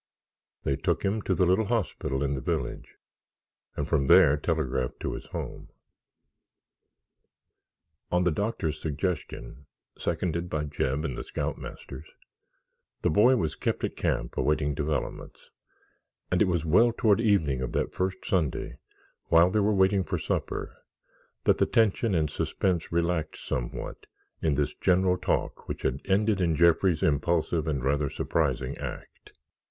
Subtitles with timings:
[0.63, 2.95] They took him to the little hospital in the village
[3.77, 5.69] and from there telegraphed to his home.
[8.11, 9.67] On the doctor's suggestion,
[9.99, 12.07] seconded by Jeb and the scoutmasters,
[13.03, 15.51] the boy was kept at camp awaiting developments,
[16.31, 18.77] and it was well toward evening of that first Sunday
[19.25, 20.75] while they were waiting for supper,
[21.43, 24.07] that the tension and suspense relaxed somewhat
[24.41, 29.29] in this general talk which had ended in Jeffrey's impulsive and rather surprising act.